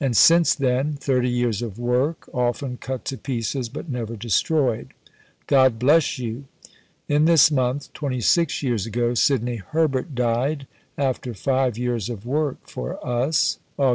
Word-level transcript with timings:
And 0.00 0.16
since 0.16 0.54
then, 0.54 0.94
30 0.94 1.28
years 1.28 1.60
of 1.60 1.78
work 1.78 2.30
often 2.32 2.78
cut 2.78 3.04
to 3.04 3.18
pieces 3.18 3.68
but 3.68 3.90
never 3.90 4.16
destroyed. 4.16 4.94
God 5.46 5.78
bless 5.78 6.18
you! 6.18 6.46
In 7.10 7.26
this 7.26 7.50
month 7.50 7.92
26 7.92 8.62
years 8.62 8.86
ago, 8.86 9.12
Sidney 9.12 9.56
Herbert 9.56 10.14
died, 10.14 10.66
after 10.96 11.34
five 11.34 11.76
years 11.76 12.08
of 12.08 12.24
work 12.24 12.66
for 12.66 13.06
us 13.06 13.58
(Aug. 13.78 13.94